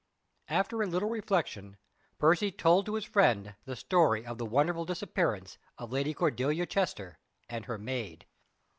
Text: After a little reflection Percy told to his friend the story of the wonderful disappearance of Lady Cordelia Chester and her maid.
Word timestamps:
After 0.47 0.81
a 0.81 0.87
little 0.87 1.09
reflection 1.11 1.77
Percy 2.17 2.51
told 2.51 2.87
to 2.87 2.95
his 2.95 3.05
friend 3.05 3.53
the 3.65 3.75
story 3.75 4.25
of 4.25 4.39
the 4.39 4.47
wonderful 4.47 4.83
disappearance 4.83 5.59
of 5.77 5.91
Lady 5.91 6.15
Cordelia 6.15 6.65
Chester 6.65 7.19
and 7.47 7.65
her 7.65 7.77
maid. 7.77 8.25